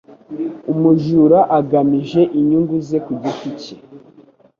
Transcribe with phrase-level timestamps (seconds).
[0.73, 3.75] Umujura agamije inyungu ze ku giti ke